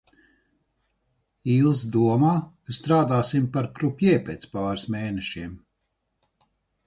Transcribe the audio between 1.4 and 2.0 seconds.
Ilze